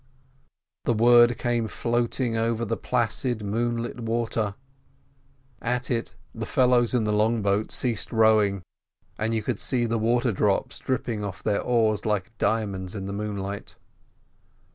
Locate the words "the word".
0.85-1.37